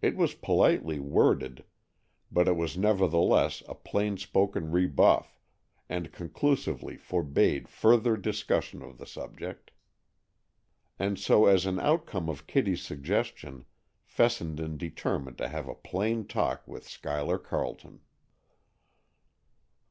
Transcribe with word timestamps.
It 0.00 0.16
was 0.16 0.32
politely 0.34 0.98
worded, 0.98 1.64
but 2.32 2.48
it 2.48 2.56
was 2.56 2.78
nevertheless 2.78 3.62
a 3.68 3.74
plain 3.74 4.16
spoken 4.16 4.70
rebuff, 4.72 5.38
and 5.90 6.10
conclusively 6.10 6.96
forbade 6.96 7.68
further 7.68 8.16
discussion 8.16 8.80
of 8.80 8.96
the 8.96 9.04
subject. 9.04 9.72
And 10.98 11.18
so 11.18 11.44
as 11.44 11.66
an 11.66 11.78
outcome 11.78 12.30
of 12.30 12.46
Kitty's 12.46 12.80
suggestion, 12.80 13.66
Fessenden 14.06 14.78
determined 14.78 15.36
to 15.36 15.48
have 15.48 15.68
a 15.68 15.74
plain 15.74 16.26
talk 16.26 16.66
with 16.66 16.88
Schuyler 16.88 17.36
Carleton. 17.36 18.00